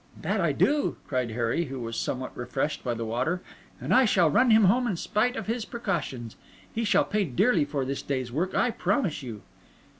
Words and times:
"That 0.19 0.41
I 0.41 0.51
do!" 0.51 0.97
cried 1.07 1.29
Harry, 1.29 1.65
who 1.65 1.79
was 1.79 1.95
somewhat 1.95 2.35
refreshed 2.35 2.83
by 2.83 2.95
the 2.95 3.05
water; 3.05 3.43
"and 3.79 3.93
shall 4.09 4.31
run 4.31 4.49
him 4.49 4.63
home 4.63 4.87
in 4.87 4.97
spite 4.97 5.35
of 5.35 5.45
his 5.45 5.63
precautions. 5.63 6.35
He 6.73 6.83
shall 6.83 7.05
pay 7.05 7.23
dearly 7.23 7.65
for 7.65 7.85
this 7.85 8.01
day's 8.01 8.31
work, 8.31 8.55
I 8.55 8.71
promise 8.71 9.21
you." 9.21 9.43